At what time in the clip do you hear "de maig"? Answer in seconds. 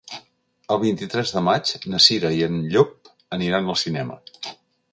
1.35-1.73